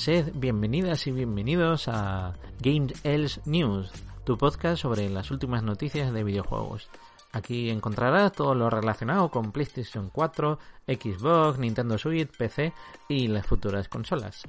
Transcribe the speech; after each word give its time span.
Sed 0.00 0.32
bienvenidas 0.34 1.06
y 1.06 1.12
bienvenidos 1.12 1.86
a 1.86 2.32
Game 2.58 2.86
Else 3.04 3.42
News, 3.44 3.92
tu 4.24 4.38
podcast 4.38 4.80
sobre 4.80 5.10
las 5.10 5.30
últimas 5.30 5.62
noticias 5.62 6.10
de 6.14 6.24
videojuegos. 6.24 6.88
Aquí 7.32 7.68
encontrarás 7.68 8.32
todo 8.32 8.54
lo 8.54 8.70
relacionado 8.70 9.28
con 9.30 9.52
PlayStation 9.52 10.08
4, 10.08 10.58
Xbox, 10.86 11.58
Nintendo 11.58 11.98
Switch, 11.98 12.34
PC 12.34 12.72
y 13.08 13.28
las 13.28 13.44
futuras 13.44 13.90
consolas. 13.90 14.44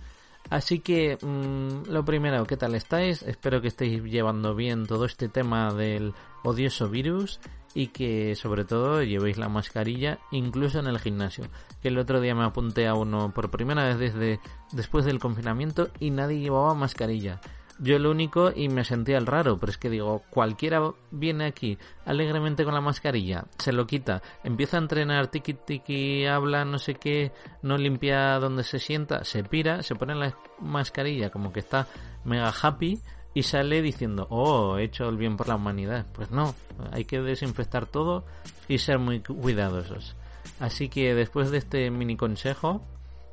Así 0.49 0.79
que, 0.79 1.17
mmm, 1.21 1.91
lo 1.91 2.05
primero, 2.05 2.45
¿qué 2.45 2.55
tal 2.55 2.73
estáis? 2.73 3.21
Espero 3.21 3.61
que 3.61 3.67
estéis 3.67 4.01
llevando 4.05 4.55
bien 4.55 4.85
todo 4.85 5.03
este 5.03 5.27
tema 5.27 5.73
del 5.73 6.13
odioso 6.43 6.87
virus 6.87 7.41
y 7.73 7.87
que 7.87 8.35
sobre 8.35 8.65
todo 8.65 9.03
llevéis 9.03 9.37
la 9.37 9.49
mascarilla 9.49 10.19
incluso 10.31 10.79
en 10.79 10.87
el 10.87 10.99
gimnasio. 10.99 11.45
Que 11.81 11.89
el 11.89 11.97
otro 11.97 12.21
día 12.21 12.35
me 12.35 12.43
apunté 12.43 12.87
a 12.87 12.95
uno 12.95 13.33
por 13.33 13.51
primera 13.51 13.83
vez 13.83 13.97
desde 13.97 14.39
después 14.71 15.05
del 15.05 15.19
confinamiento 15.19 15.89
y 15.99 16.11
nadie 16.11 16.39
llevaba 16.39 16.73
mascarilla. 16.73 17.39
Yo 17.83 17.97
lo 17.97 18.11
único 18.11 18.51
y 18.55 18.69
me 18.69 18.83
sentía 18.83 19.17
el 19.17 19.25
raro, 19.25 19.59
pero 19.59 19.71
es 19.71 19.79
que 19.79 19.89
digo, 19.89 20.21
cualquiera 20.29 20.93
viene 21.09 21.45
aquí 21.45 21.79
alegremente 22.05 22.63
con 22.63 22.75
la 22.75 22.81
mascarilla, 22.81 23.45
se 23.57 23.71
lo 23.71 23.87
quita, 23.87 24.21
empieza 24.43 24.77
a 24.77 24.81
entrenar, 24.81 25.27
tiki 25.27 25.55
tiki, 25.55 26.27
habla, 26.27 26.63
no 26.63 26.77
sé 26.77 26.93
qué, 26.93 27.31
no 27.63 27.79
limpia 27.79 28.37
donde 28.37 28.63
se 28.63 28.77
sienta, 28.77 29.23
se 29.23 29.43
pira, 29.43 29.81
se 29.81 29.95
pone 29.95 30.13
la 30.13 30.37
mascarilla 30.59 31.31
como 31.31 31.51
que 31.51 31.59
está 31.59 31.87
mega 32.23 32.53
happy 32.61 33.01
y 33.33 33.43
sale 33.43 33.81
diciendo, 33.81 34.27
oh, 34.29 34.77
he 34.77 34.83
hecho 34.83 35.07
el 35.07 35.17
bien 35.17 35.37
por 35.37 35.47
la 35.47 35.55
humanidad. 35.55 36.05
Pues 36.13 36.31
no, 36.31 36.53
hay 36.91 37.05
que 37.05 37.21
desinfectar 37.21 37.85
todo 37.85 38.25
y 38.67 38.77
ser 38.77 38.99
muy 38.99 39.21
cuidadosos. 39.21 40.15
Así 40.59 40.89
que 40.89 41.15
después 41.15 41.51
de 41.51 41.57
este 41.59 41.89
mini 41.91 42.17
consejo, 42.17 42.81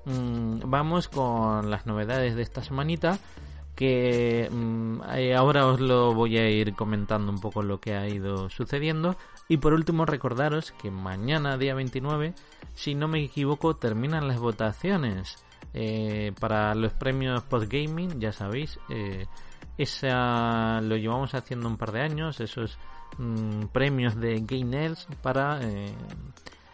mmm, 0.05 0.61
vamos 0.67 1.09
con 1.09 1.71
las 1.71 1.87
novedades 1.87 2.37
de 2.37 2.43
esta 2.43 2.63
semanita 2.63 3.19
que 3.79 4.49
mmm, 4.51 5.01
ahora 5.37 5.67
os 5.67 5.79
lo 5.81 6.13
voy 6.13 6.37
a 6.37 6.51
ir 6.51 6.75
comentando 6.75 7.31
un 7.31 7.41
poco 7.41 7.63
lo 7.63 7.81
que 7.81 7.95
ha 7.95 8.09
ido 8.09 8.51
sucediendo 8.51 9.17
y 9.49 9.59
por 9.59 9.73
último 9.73 10.05
recordaros 10.05 10.73
que 10.73 10.91
mañana 10.91 11.57
día 11.57 11.77
29 11.77 12.35
si 12.75 12.97
no 12.97 13.07
me 13.07 13.23
equivoco 13.23 13.77
terminan 13.77 14.27
las 14.27 14.41
votaciones 14.41 15.37
eh, 15.75 16.33
para 16.41 16.75
los 16.75 16.93
premios 16.93 17.45
Podgaming 17.45 18.19
ya 18.19 18.33
sabéis 18.33 18.81
eh, 18.91 19.27
esa 19.79 20.81
lo 20.83 20.97
llevamos 20.97 21.35
haciendo 21.35 21.69
un 21.69 21.77
par 21.77 21.93
de 21.93 22.03
años 22.03 22.41
esos 22.41 22.79
mmm, 23.17 23.67
premios 23.73 24.17
de 24.17 24.41
Game 24.41 24.95
para 25.23 25.61
eh, 25.63 25.95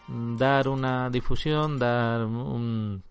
dar 0.08 0.68
una 0.68 1.10
difusión 1.10 1.78
dar 1.78 2.24
un 2.24 3.02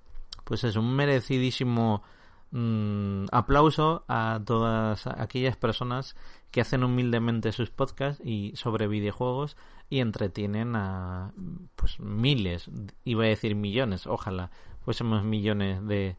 pues 0.44 0.64
es 0.64 0.76
un 0.76 0.94
merecidísimo 0.96 2.04
mmm, 2.52 3.26
aplauso 3.32 4.04
a 4.08 4.40
todas 4.46 5.08
aquellas 5.08 5.56
personas 5.56 6.16
que 6.52 6.62
hacen 6.62 6.84
humildemente 6.84 7.52
sus 7.52 7.72
podcasts 7.72 8.22
y 8.24 8.56
sobre 8.56 8.88
videojuegos 8.88 9.58
y 9.90 10.00
entretienen 10.00 10.76
a 10.76 11.34
pues 11.76 12.00
miles, 12.00 12.70
iba 13.04 13.24
a 13.24 13.28
decir 13.28 13.56
millones, 13.56 14.08
ojalá 14.08 14.52
fuésemos 14.82 15.24
millones 15.24 15.86
de, 15.88 16.16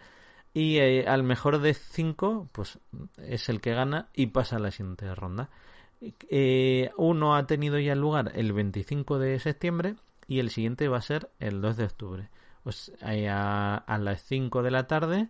y 0.57 0.79
eh, 0.79 1.05
al 1.07 1.21
mejor 1.21 1.59
de 1.59 1.75
5 1.75 2.49
pues 2.51 2.79
es 3.17 3.47
el 3.47 3.61
que 3.61 3.75
gana 3.75 4.09
y 4.15 4.27
pasa 4.27 4.55
a 4.55 4.59
la 4.59 4.71
siguiente 4.71 5.13
ronda. 5.13 5.51
Eh, 6.01 6.89
uno 6.97 7.35
ha 7.35 7.45
tenido 7.45 7.77
ya 7.77 7.93
lugar 7.93 8.31
el 8.33 8.53
25 8.53 9.19
de 9.19 9.39
septiembre 9.39 9.97
y 10.27 10.39
el 10.39 10.49
siguiente 10.49 10.87
va 10.87 10.97
a 10.97 11.01
ser 11.01 11.29
el 11.39 11.61
2 11.61 11.77
de 11.77 11.83
octubre. 11.83 12.29
Pues 12.63 12.91
a, 13.03 13.75
a 13.75 13.97
las 13.99 14.23
5 14.23 14.63
de 14.63 14.71
la 14.71 14.87
tarde 14.87 15.29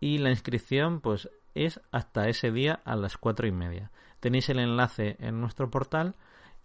y 0.00 0.16
la 0.16 0.30
inscripción 0.30 1.02
pues 1.02 1.28
es 1.54 1.80
hasta 1.90 2.30
ese 2.30 2.50
día 2.50 2.80
a 2.86 2.96
las 2.96 3.18
4 3.18 3.46
y 3.46 3.52
media. 3.52 3.90
Tenéis 4.22 4.48
el 4.48 4.60
enlace 4.60 5.16
en 5.18 5.40
nuestro 5.40 5.68
portal, 5.68 6.14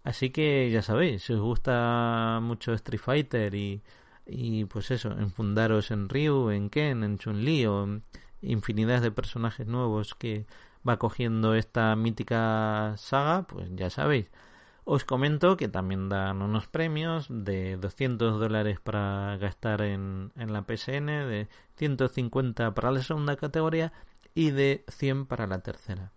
así 0.04 0.30
que 0.30 0.70
ya 0.70 0.82
sabéis, 0.82 1.24
si 1.24 1.32
os 1.32 1.40
gusta 1.40 2.38
mucho 2.40 2.72
Street 2.74 3.00
Fighter 3.00 3.54
y 3.54 4.64
pues 4.70 4.92
eso, 4.92 5.10
enfundaros 5.10 5.90
en 5.90 6.08
Ryu, 6.08 6.50
en 6.50 6.70
Ken, 6.70 7.02
en 7.02 7.18
Chun-Li 7.18 7.66
o 7.66 8.00
infinidad 8.42 9.02
de 9.02 9.10
personajes 9.10 9.66
nuevos 9.66 10.14
que 10.14 10.46
va 10.88 10.98
cogiendo 10.98 11.54
esta 11.54 11.96
mítica 11.96 12.94
saga, 12.96 13.42
pues 13.48 13.68
ya 13.74 13.90
sabéis. 13.90 14.30
Os 14.84 15.04
comento 15.04 15.56
que 15.56 15.68
también 15.68 16.08
dan 16.08 16.42
unos 16.42 16.66
premios 16.68 17.26
de 17.28 17.76
200 17.76 18.38
dólares 18.40 18.78
para 18.80 19.36
gastar 19.38 19.82
en, 19.82 20.32
en 20.36 20.52
la 20.52 20.62
PSN, 20.62 21.06
de 21.28 21.48
150 21.76 22.72
para 22.74 22.92
la 22.92 23.02
segunda 23.02 23.36
categoría 23.36 23.92
y 24.34 24.50
de 24.52 24.84
100 24.88 25.26
para 25.26 25.46
la 25.46 25.58
tercera. 25.60 26.12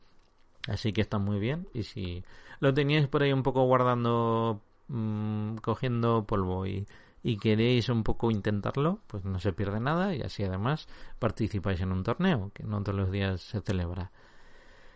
Así 0.68 0.94
que 0.94 1.02
está 1.02 1.18
muy 1.18 1.40
bien. 1.40 1.68
Y 1.74 1.84
si 1.84 2.24
lo 2.60 2.74
teníais 2.74 3.08
por 3.08 3.24
ahí 3.24 3.34
un 3.34 3.44
poco 3.44 3.64
guardando, 3.66 4.62
mmm, 4.88 5.56
cogiendo 5.58 6.26
polvo 6.26 6.66
y 6.66 6.86
y 7.24 7.38
queréis 7.38 7.90
un 7.90 8.04
poco 8.04 8.32
intentarlo, 8.32 9.00
pues 9.08 9.26
no 9.26 9.40
se 9.40 9.54
pierde 9.54 9.80
nada 9.80 10.16
y 10.16 10.22
así 10.22 10.44
además 10.44 10.88
participáis 11.20 11.82
en 11.82 11.92
un 11.92 12.04
torneo 12.04 12.52
que 12.54 12.64
no 12.64 12.82
todos 12.82 12.98
los 12.98 13.12
días 13.12 13.42
se 13.42 13.62
celebra. 13.62 14.12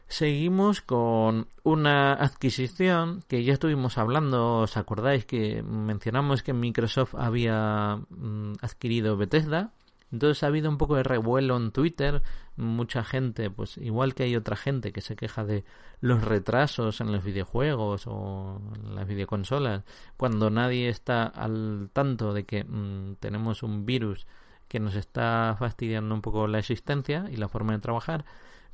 Seguimos 0.07 0.81
con 0.81 1.47
una 1.63 2.13
adquisición 2.13 3.23
que 3.27 3.43
ya 3.43 3.53
estuvimos 3.53 3.97
hablando, 3.97 4.59
¿os 4.59 4.77
acordáis 4.77 5.25
que 5.25 5.63
mencionamos 5.63 6.43
que 6.43 6.53
Microsoft 6.53 7.15
había 7.15 7.99
mm, 8.09 8.53
adquirido 8.61 9.17
Bethesda? 9.17 9.71
Entonces 10.15 10.43
ha 10.43 10.47
habido 10.47 10.69
un 10.69 10.77
poco 10.77 10.95
de 10.95 11.03
revuelo 11.03 11.57
en 11.57 11.71
Twitter, 11.71 12.23
mucha 12.55 13.03
gente, 13.03 13.49
pues 13.49 13.77
igual 13.77 14.15
que 14.15 14.23
hay 14.23 14.37
otra 14.37 14.55
gente 14.55 14.93
que 14.93 15.01
se 15.01 15.17
queja 15.17 15.43
de 15.43 15.65
los 15.99 16.23
retrasos 16.23 17.01
en 17.01 17.11
los 17.11 17.21
videojuegos 17.21 18.07
o 18.07 18.61
en 18.75 18.95
las 18.95 19.05
videoconsolas, 19.05 19.83
cuando 20.15 20.49
nadie 20.49 20.87
está 20.87 21.25
al 21.25 21.89
tanto 21.91 22.33
de 22.33 22.45
que 22.45 22.63
mmm, 22.63 23.15
tenemos 23.19 23.61
un 23.61 23.85
virus 23.85 24.25
que 24.69 24.79
nos 24.79 24.95
está 24.95 25.53
fastidiando 25.59 26.15
un 26.15 26.21
poco 26.21 26.47
la 26.47 26.59
existencia 26.59 27.25
y 27.29 27.35
la 27.35 27.49
forma 27.49 27.73
de 27.73 27.79
trabajar, 27.79 28.23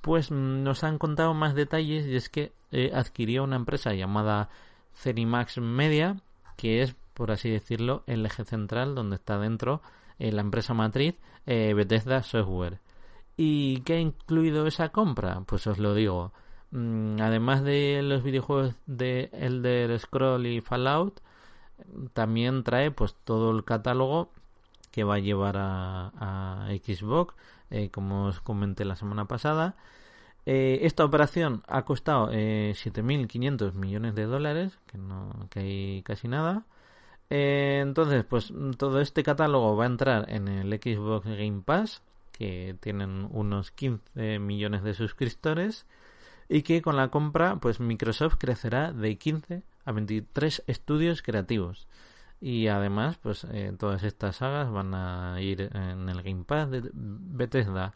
pues 0.02 0.30
mmm, 0.30 0.62
nos 0.62 0.84
han 0.84 1.00
contado 1.00 1.34
más 1.34 1.56
detalles 1.56 2.06
y 2.06 2.16
es 2.18 2.30
que 2.30 2.54
eh, 2.72 2.92
adquirió 2.94 3.44
una 3.44 3.56
empresa 3.56 3.96
llamada 3.96 4.50
Cenimax 4.94 5.58
Media, 5.58 6.18
que 6.56 6.84
es, 6.84 6.96
por 7.16 7.32
así 7.32 7.50
decirlo, 7.50 8.04
el 8.06 8.28
eje 8.28 8.46
central 8.46 8.94
donde 8.94 9.16
está 9.16 9.40
dentro 9.40 9.82
eh, 10.20 10.32
la 10.32 10.42
empresa 10.42 10.74
matriz 10.74 11.16
eh, 11.46 11.74
Bethesda 11.74 12.24
Software. 12.24 12.80
¿Y 13.38 13.82
qué 13.82 13.94
ha 13.94 14.00
incluido 14.00 14.68
esa 14.68 14.90
compra? 14.90 15.42
Pues 15.46 15.68
os 15.68 15.80
lo 15.80 15.94
digo. 15.96 16.32
Mm, 16.72 17.20
además 17.22 17.64
de 17.64 18.02
los 18.04 18.24
videojuegos 18.24 18.76
de 18.86 19.30
Elder 19.34 19.98
Scroll 20.00 20.46
y 20.48 20.62
Fallout, 20.62 21.22
también 22.14 22.64
trae 22.64 22.92
pues 22.92 23.16
todo 23.26 23.52
el 23.52 23.64
catálogo 23.64 24.30
que 24.92 25.04
va 25.04 25.16
a 25.16 25.20
llevar 25.20 25.56
a, 25.58 26.68
Xbox, 26.84 27.34
eh, 27.70 27.90
como 27.90 28.26
os 28.26 28.42
comenté 28.42 28.86
la 28.86 28.96
semana 28.96 29.26
pasada. 29.26 29.76
Eh, 30.46 30.80
esta 30.84 31.06
operación 31.06 31.64
ha 31.68 31.84
costado 31.84 32.30
eh, 32.32 32.74
7.500 32.76 33.74
millones 33.74 34.16
de 34.16 34.26
dólares, 34.26 34.78
que 34.88 34.98
no 34.98 35.48
que 35.50 35.60
hay 35.60 36.04
casi 36.04 36.28
nada. 36.28 36.66
Eh, 37.34 37.80
entonces, 37.82 38.26
pues 38.26 38.54
todo 38.78 39.00
este 39.00 39.24
catálogo 39.24 39.78
va 39.78 39.86
a 39.86 39.88
entrar 39.88 40.30
en 40.30 40.50
el 40.50 40.70
Xbox 40.74 41.26
Game 41.26 41.62
Pass, 41.64 42.02
que 42.34 42.76
tienen 42.82 43.30
unos 43.32 43.72
15 43.72 44.38
millones 44.40 44.84
de 44.84 44.94
suscriptores, 44.94 45.86
y 46.50 46.64
que 46.64 46.82
con 46.82 46.98
la 46.98 47.08
compra, 47.08 47.56
pues 47.56 47.80
Microsoft 47.80 48.36
crecerá 48.38 48.92
de 48.92 49.18
15 49.18 49.64
a 49.86 49.92
23 49.94 50.64
estudios 50.68 51.22
creativos. 51.22 51.88
Y 52.42 52.68
además, 52.68 53.18
pues 53.24 53.46
eh, 53.46 53.74
todas 53.80 54.04
estas 54.04 54.36
sagas 54.38 54.70
van 54.70 54.94
a 54.94 55.40
ir 55.40 55.70
en 55.74 56.10
el 56.10 56.24
Game 56.24 56.44
Pass 56.44 56.70
de 56.70 56.90
Bethesda. 56.94 57.94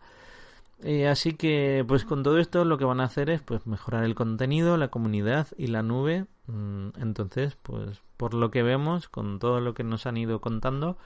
Eh, 0.83 1.07
así 1.07 1.33
que, 1.33 1.83
pues 1.87 2.05
con 2.05 2.21
todo 2.23 2.37
esto 2.37 2.65
lo 2.65 2.77
que 2.77 2.85
van 2.85 2.99
a 2.99 3.05
hacer 3.05 3.29
es 3.29 3.41
pues 3.41 3.65
mejorar 3.65 4.03
el 4.03 4.15
contenido, 4.15 4.77
la 4.77 4.89
comunidad 4.89 5.47
y 5.57 5.67
la 5.67 5.83
nube. 5.83 6.25
Mm, 6.47 6.89
entonces, 6.97 7.57
pues 7.61 8.01
por 8.17 8.33
lo 8.33 8.51
que 8.51 8.63
vemos, 8.63 9.09
con 9.09 9.39
todo 9.39 9.61
lo 9.61 9.73
que 9.73 9.83
nos 9.83 10.05
han 10.05 10.17
ido 10.17 10.41
contando, 10.41 10.97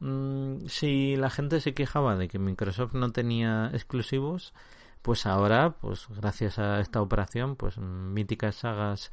mm, 0.00 0.66
si 0.66 1.16
la 1.16 1.30
gente 1.30 1.60
se 1.60 1.74
quejaba 1.74 2.16
de 2.16 2.28
que 2.28 2.38
Microsoft 2.38 2.94
no 2.94 3.12
tenía 3.12 3.70
exclusivos, 3.72 4.54
pues 5.02 5.26
ahora, 5.26 5.76
pues 5.80 6.06
gracias 6.08 6.58
a 6.58 6.80
esta 6.80 7.00
operación, 7.02 7.56
pues 7.56 7.78
míticas 7.78 8.56
sagas 8.56 9.12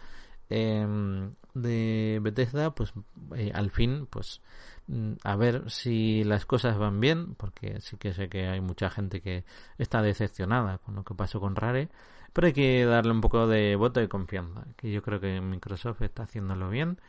em, 0.50 1.34
de 1.54 2.20
Bethesda, 2.22 2.76
pues 2.76 2.94
eh, 3.36 3.52
al 3.54 3.72
fin, 3.72 4.08
pues 4.10 4.42
mm, 4.88 5.14
a 5.24 5.36
ver 5.36 5.70
si 5.72 6.24
las 6.24 6.46
cosas 6.46 6.78
van 6.78 7.00
bien, 7.00 7.36
porque 7.36 7.80
sí 7.82 7.98
que 7.98 8.14
sé 8.14 8.30
que 8.30 8.48
hay 8.48 8.62
mucha 8.62 8.90
gente 8.90 9.22
que 9.22 9.46
está 9.78 10.02
decepcionada 10.02 10.78
con 10.80 10.96
lo 10.96 11.04
que 11.04 11.16
pasó 11.16 11.40
con 11.40 11.56
Rare, 11.56 11.90
pero 12.34 12.48
hay 12.48 12.54
que 12.54 12.86
darle 12.86 13.12
un 13.14 13.22
poco 13.22 13.48
de 13.48 13.76
voto 13.76 14.00
de 14.02 14.10
confianza, 14.10 14.66
que 14.76 14.92
yo 14.92 15.02
creo 15.02 15.20
que 15.22 15.40
Microsoft 15.42 16.02
está 16.02 16.24
haciéndolo 16.24 16.70
bien. 16.70 17.00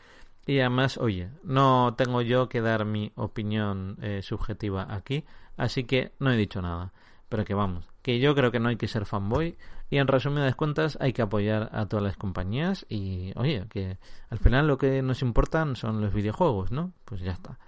Y 0.47 0.61
además, 0.61 0.97
oye, 0.99 1.31
no 1.43 1.95
tengo 1.97 2.23
yo 2.23 2.49
que 2.49 2.61
dar 2.61 2.85
mi 2.85 3.11
opinión 3.17 3.99
eh, 4.01 4.23
subjetiva 4.23 4.87
aquí, 4.95 5.25
así 5.57 5.83
que 5.85 6.13
no 6.21 6.31
he 6.31 6.37
dicho 6.37 6.63
nada. 6.63 6.93
Pero 7.29 7.45
que 7.45 7.55
vamos, 7.55 7.89
que 8.07 8.21
yo 8.21 8.37
creo 8.37 8.53
que 8.53 8.61
no 8.61 8.69
hay 8.69 8.77
que 8.77 8.87
ser 8.87 9.05
fanboy 9.05 9.59
y 9.91 9.97
en 9.97 10.07
resumidas 10.07 10.55
cuentas 10.55 10.97
hay 11.01 11.13
que 11.13 11.23
apoyar 11.23 11.71
a 11.73 11.87
todas 11.87 12.05
las 12.05 12.17
compañías 12.17 12.87
y 12.89 13.33
oye, 13.35 13.67
que 13.69 13.99
al 14.31 14.39
final 14.39 14.69
lo 14.69 14.79
que 14.79 15.03
nos 15.03 15.23
importan 15.23 15.75
son 15.75 16.01
los 16.01 16.15
videojuegos, 16.15 16.71
¿no? 16.71 16.93
Pues 17.05 17.21
ya 17.21 17.33
está. 17.33 17.59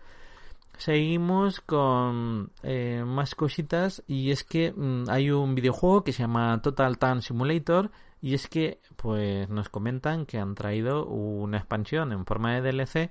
Seguimos 0.76 1.60
con 1.60 2.52
eh, 2.62 3.02
más 3.04 3.34
cositas 3.34 4.04
y 4.06 4.30
es 4.30 4.44
que 4.44 4.70
mm, 4.70 5.10
hay 5.10 5.32
un 5.32 5.56
videojuego 5.56 6.04
que 6.04 6.12
se 6.12 6.22
llama 6.22 6.62
Total 6.62 6.98
Time 6.98 7.20
Simulator 7.20 7.90
y 8.22 8.34
es 8.34 8.46
que 8.46 8.80
pues 8.94 9.48
nos 9.48 9.68
comentan 9.70 10.24
que 10.24 10.38
han 10.38 10.54
traído 10.54 11.04
una 11.04 11.56
expansión 11.56 12.12
en 12.12 12.24
forma 12.24 12.54
de 12.54 12.60
DLC 12.60 13.10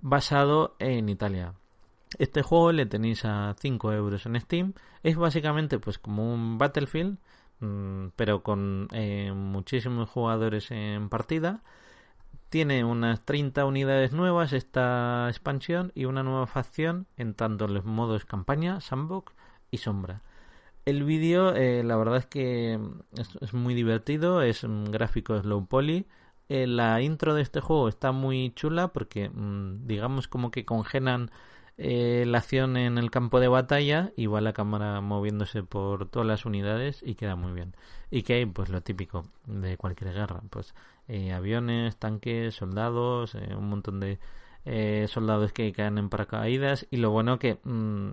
basado 0.00 0.74
en 0.80 1.10
Italia. 1.10 1.54
Este 2.18 2.42
juego 2.42 2.72
le 2.72 2.86
tenéis 2.86 3.24
a 3.24 3.54
5 3.58 3.92
euros 3.92 4.26
en 4.26 4.40
Steam. 4.40 4.72
Es 5.02 5.16
básicamente 5.16 5.78
pues 5.78 5.98
como 5.98 6.32
un 6.32 6.58
Battlefield, 6.58 7.18
mm, 7.60 8.08
pero 8.16 8.42
con 8.42 8.88
eh, 8.92 9.32
muchísimos 9.34 10.08
jugadores 10.08 10.70
en 10.70 11.08
partida. 11.08 11.62
Tiene 12.48 12.84
unas 12.84 13.24
30 13.24 13.66
unidades 13.66 14.12
nuevas 14.12 14.52
esta 14.52 15.26
expansión 15.28 15.92
y 15.94 16.06
una 16.06 16.22
nueva 16.22 16.46
facción 16.46 17.06
en 17.16 17.34
tanto 17.34 17.68
los 17.68 17.84
modos 17.84 18.24
campaña, 18.24 18.80
sandbox 18.80 19.34
y 19.70 19.78
sombra. 19.78 20.22
El 20.86 21.02
vídeo, 21.04 21.54
eh, 21.54 21.82
la 21.84 21.96
verdad 21.96 22.18
es 22.18 22.26
que 22.26 22.78
es, 23.40 23.52
muy 23.52 23.74
divertido, 23.74 24.42
es 24.42 24.62
un 24.62 24.84
gráfico 24.92 25.38
slow 25.40 25.66
poly. 25.66 26.06
Eh, 26.48 26.68
la 26.68 27.02
intro 27.02 27.34
de 27.34 27.42
este 27.42 27.60
juego 27.60 27.88
está 27.88 28.12
muy 28.12 28.52
chula 28.54 28.88
porque, 28.92 29.28
mm, 29.28 29.86
digamos, 29.86 30.28
como 30.28 30.52
que 30.52 30.64
congelan 30.64 31.32
eh, 31.78 32.24
la 32.26 32.38
acción 32.38 32.76
en 32.76 32.96
el 32.98 33.10
campo 33.10 33.38
de 33.40 33.48
batalla 33.48 34.12
y 34.16 34.26
va 34.26 34.40
la 34.40 34.52
cámara 34.54 35.00
moviéndose 35.00 35.62
por 35.62 36.08
todas 36.08 36.26
las 36.26 36.46
unidades 36.46 37.02
y 37.04 37.14
queda 37.14 37.36
muy 37.36 37.52
bien. 37.52 37.74
Y 38.10 38.22
que 38.22 38.34
hay, 38.34 38.46
pues 38.46 38.68
lo 38.70 38.80
típico 38.82 39.24
de 39.46 39.76
cualquier 39.76 40.14
guerra, 40.14 40.42
pues 40.50 40.74
eh, 41.08 41.32
aviones, 41.32 41.96
tanques, 41.96 42.54
soldados, 42.54 43.34
eh, 43.34 43.54
un 43.56 43.68
montón 43.68 44.00
de 44.00 44.18
soldados 45.08 45.52
que 45.52 45.72
caen 45.72 45.96
en 45.96 46.08
paracaídas 46.08 46.88
y 46.90 46.96
lo 46.96 47.10
bueno 47.10 47.38
que 47.38 47.58
mm, 47.62 48.10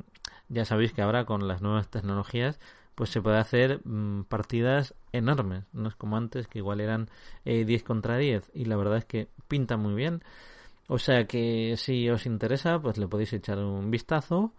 ya 0.49 0.65
sabéis 0.65 0.93
que 0.93 1.01
ahora 1.01 1.25
con 1.25 1.47
las 1.47 1.63
nuevas 1.63 1.89
tecnologías 1.89 2.59
pues 2.93 3.09
se 3.09 3.23
puede 3.23 3.39
hacer 3.39 3.81
mm, 3.85 4.25
partidas 4.25 4.93
enormes, 5.13 5.63
no 5.73 5.89
es 5.89 5.95
como 5.95 6.15
antes 6.15 6.47
que 6.47 6.59
igual 6.59 6.79
eran 6.79 7.09
10 7.43 7.81
contra 7.83 8.17
10 8.17 8.51
y 8.53 8.65
la 8.65 8.75
verdad 8.75 8.97
es 8.97 9.05
que 9.05 9.29
pinta 9.47 9.77
muy 9.77 9.95
bien. 9.95 10.21
O 10.87 10.99
sea 10.99 11.25
que 11.27 11.75
si 11.77 12.09
os 12.09 12.25
interesa, 12.25 12.79
pues 12.79 12.97
le 12.97 13.07
podéis 13.07 13.33
echar 13.33 13.57
un 13.59 13.89
vistazo 13.89 14.53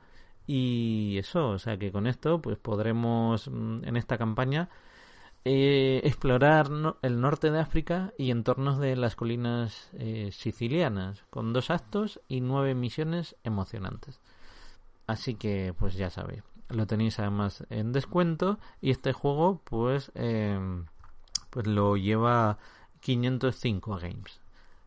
y 0.46 1.16
eso, 1.18 1.50
o 1.50 1.58
sea 1.58 1.78
que 1.78 1.92
con 1.92 2.06
esto 2.06 2.40
pues 2.40 2.58
podremos 2.58 3.48
mm, 3.48 3.84
en 3.84 3.96
esta 3.96 4.18
campaña 4.18 4.68
eh, 5.44 6.00
explorar 6.04 6.70
el 7.02 7.20
norte 7.20 7.50
de 7.50 7.60
África 7.60 8.12
y 8.16 8.30
entornos 8.30 8.78
de 8.78 8.96
las 8.96 9.16
colinas 9.16 9.90
eh, 9.94 10.30
sicilianas 10.32 11.24
con 11.30 11.52
dos 11.52 11.70
actos 11.70 12.20
y 12.28 12.40
nueve 12.40 12.74
misiones 12.74 13.36
emocionantes. 13.44 14.20
Así 15.06 15.34
que 15.34 15.74
pues 15.78 15.94
ya 15.94 16.08
sabéis, 16.10 16.42
lo 16.70 16.86
tenéis 16.86 17.18
además 17.18 17.64
en 17.68 17.92
descuento 17.92 18.58
y 18.80 18.90
este 18.90 19.12
juego 19.12 19.60
pues 19.64 20.10
em, 20.14 20.86
pues 21.50 21.66
lo 21.66 21.96
lleva 21.96 22.58
505 23.00 23.98
games. 23.98 24.43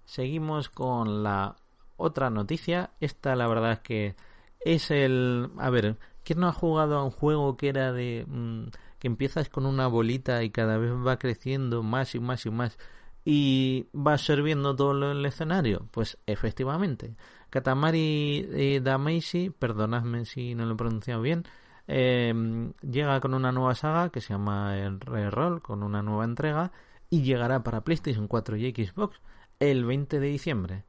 Seguimos 0.07 0.69
con 0.69 1.21
la 1.21 1.57
otra 1.97 2.29
noticia. 2.29 2.91
Esta 3.01 3.35
la 3.35 3.45
verdad 3.47 3.73
es 3.73 3.79
que 3.79 4.15
es 4.61 4.89
el... 4.89 5.51
A 5.57 5.69
ver, 5.69 5.97
¿quién 6.23 6.39
no 6.39 6.47
ha 6.47 6.53
jugado 6.53 6.97
a 6.97 7.03
un 7.03 7.11
juego 7.11 7.57
que 7.57 7.67
era 7.67 7.91
de... 7.91 8.25
Mm, 8.25 8.69
que 8.99 9.07
empiezas 9.07 9.49
con 9.49 9.65
una 9.65 9.87
bolita 9.87 10.43
y 10.43 10.49
cada 10.49 10.77
vez 10.77 10.91
va 10.91 11.19
creciendo 11.19 11.83
más 11.83 12.15
y 12.15 12.19
más 12.19 12.45
y 12.45 12.49
más 12.49 12.79
y 13.25 13.89
va 13.93 14.17
serviendo 14.17 14.73
todo 14.77 15.11
el 15.11 15.25
escenario? 15.25 15.89
Pues 15.91 16.17
efectivamente. 16.25 17.17
Katamari 17.49 18.47
eh, 18.53 18.79
Damacy, 18.81 19.49
perdonadme 19.49 20.23
si 20.23 20.55
no 20.55 20.65
lo 20.65 20.75
he 20.75 20.77
pronunciado 20.77 21.21
bien, 21.21 21.43
em, 21.85 22.71
llega 22.81 23.19
con 23.19 23.33
una 23.33 23.51
nueva 23.51 23.75
saga 23.75 24.09
que 24.09 24.21
se 24.21 24.29
llama 24.33 24.73
Reroll, 25.01 25.61
con 25.61 25.83
una 25.83 26.01
nueva 26.01 26.23
entrega 26.23 26.71
y 27.09 27.23
llegará 27.23 27.61
para 27.63 27.83
PlayStation 27.83 28.27
4 28.27 28.55
y 28.55 28.71
Xbox 28.71 29.19
el 29.59 29.85
20 29.85 30.19
de 30.19 30.27
diciembre. 30.27 30.83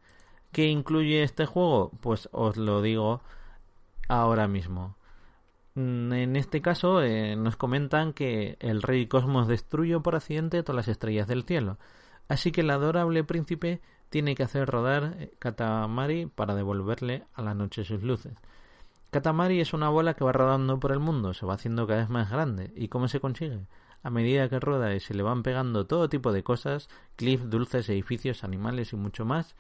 ¿Qué 0.53 0.67
incluye 0.69 1.23
este 1.23 1.47
juego? 1.47 1.91
Pues 2.01 2.29
os 2.33 2.57
lo 2.57 2.83
digo 2.83 3.21
ahora 4.09 4.49
mismo. 4.49 4.97
Mm, 5.75 6.13
en 6.13 6.37
este 6.37 6.61
caso 6.63 7.03
eh, 7.03 7.37
nos 7.37 7.57
comentan 7.57 8.13
que 8.13 8.57
el 8.61 8.83
rey 8.83 9.07
Cosmos 9.07 9.49
destruyó 9.49 10.03
por 10.03 10.17
accidente 10.17 10.63
todas 10.63 10.77
las 10.77 10.89
estrellas 10.89 11.29
del 11.29 11.45
cielo. 11.45 11.79
Así 12.29 12.53
que 12.53 12.63
el 12.63 12.71
adorable 12.71 13.25
príncipe 13.25 13.81
tiene 14.11 14.35
que 14.35 14.43
hacer 14.43 14.69
rodar 14.69 15.17
eh, 15.19 15.33
Katamari 15.39 16.27
para 16.27 16.55
devolverle 16.55 17.25
a 17.35 17.43
la 17.43 17.55
noche 17.55 17.85
sus 17.85 18.03
luces. 18.03 18.35
Katamari 19.11 19.61
es 19.61 19.73
una 19.73 19.89
bola 19.89 20.15
que 20.15 20.25
va 20.25 20.33
rodando 20.33 20.79
por 20.81 20.93
el 20.93 20.99
mundo, 20.99 21.33
se 21.33 21.47
va 21.47 21.55
haciendo 21.55 21.87
cada 21.87 22.01
vez 22.01 22.11
más 22.11 22.31
grande. 22.31 22.73
¿Y 22.77 22.89
cómo 22.89 23.09
se 23.09 23.21
consigue? 23.21 23.61
A 24.03 24.11
medida 24.11 24.49
que 24.49 24.61
rueda 24.61 24.95
y 24.95 25.01
se 25.01 25.15
le 25.15 25.23
van 25.23 25.43
pegando 25.43 25.87
todo 25.87 26.09
tipo 26.09 26.33
de 26.33 26.43
cosas, 26.43 26.89
cliffs, 27.17 27.51
dulces, 27.51 27.89
edificios, 27.89 28.45
animales 28.45 28.93
y 28.93 28.97
mucho 28.97 29.25
más, 29.25 29.57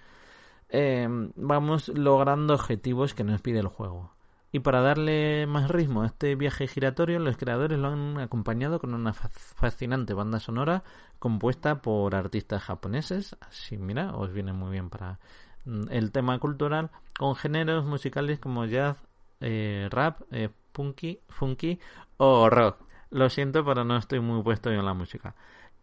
em, 0.68 1.32
vamos 1.36 1.88
logrando 1.88 2.54
objetivos 2.54 3.14
que 3.14 3.24
nos 3.24 3.40
pide 3.40 3.60
el 3.60 3.68
juego. 3.68 4.12
Y 4.50 4.60
para 4.60 4.80
darle 4.80 5.46
más 5.46 5.68
ritmo 5.68 6.02
a 6.02 6.06
este 6.06 6.34
viaje 6.34 6.66
giratorio, 6.66 7.18
los 7.18 7.36
creadores 7.36 7.78
lo 7.78 7.88
han 7.88 8.18
acompañado 8.18 8.78
con 8.78 8.94
una 8.94 9.12
fascinante 9.12 10.14
banda 10.14 10.40
sonora 10.40 10.84
compuesta 11.18 11.82
por 11.82 12.14
artistas 12.14 12.62
japoneses. 12.62 13.36
Así, 13.40 13.76
mira, 13.76 14.14
os 14.16 14.32
viene 14.32 14.54
muy 14.54 14.70
bien 14.70 14.88
para 14.88 15.18
mm, 15.66 15.90
el 15.90 16.12
tema 16.12 16.38
cultural, 16.38 16.90
con 17.18 17.34
géneros 17.34 17.84
musicales 17.84 18.38
como 18.38 18.64
jazz, 18.64 18.96
eh, 19.40 19.88
rap, 19.90 20.22
eh, 20.30 20.48
punky, 20.72 21.20
funky 21.28 21.78
o 22.16 22.48
rock. 22.48 22.87
Lo 23.10 23.28
siento, 23.30 23.64
pero 23.64 23.84
no 23.84 23.96
estoy 23.96 24.20
muy 24.20 24.42
puesto 24.42 24.70
yo 24.70 24.80
en 24.80 24.86
la 24.86 24.94
música. 24.94 25.34